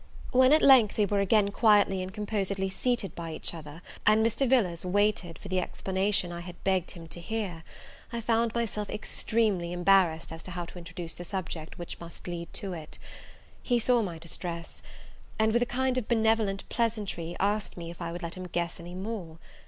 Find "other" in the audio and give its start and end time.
3.53-3.83